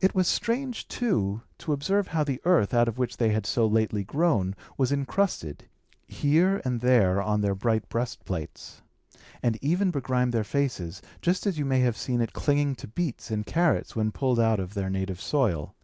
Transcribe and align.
It 0.00 0.14
was 0.14 0.28
strange, 0.28 0.86
too, 0.86 1.42
to 1.58 1.72
observe 1.72 2.06
how 2.06 2.22
the 2.22 2.40
earth, 2.44 2.72
out 2.72 2.86
of 2.86 2.96
which 2.96 3.16
they 3.16 3.30
had 3.30 3.44
so 3.44 3.66
lately 3.66 4.04
grown, 4.04 4.54
was 4.76 4.92
incrusted, 4.92 5.68
here 6.06 6.62
and 6.64 6.80
there, 6.80 7.20
on 7.20 7.40
their 7.40 7.56
bright 7.56 7.88
breastplates, 7.88 8.82
and 9.42 9.58
even 9.60 9.90
begrimed 9.90 10.30
their 10.32 10.44
faces, 10.44 11.02
just 11.20 11.44
as 11.44 11.58
you 11.58 11.64
may 11.64 11.80
have 11.80 11.96
seen 11.96 12.20
it 12.20 12.32
clinging 12.32 12.76
to 12.76 12.86
beets 12.86 13.32
and 13.32 13.46
carrots 13.46 13.96
when 13.96 14.12
pulled 14.12 14.38
out 14.38 14.60
of 14.60 14.74
their 14.74 14.88
native 14.90 15.20
soil. 15.20 15.74